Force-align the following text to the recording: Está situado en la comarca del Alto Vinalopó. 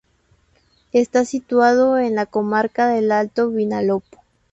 Está 0.93 1.25
situado 1.25 1.99
en 1.99 2.15
la 2.15 2.25
comarca 2.25 2.87
del 2.87 3.11
Alto 3.11 3.51
Vinalopó. 3.51 4.17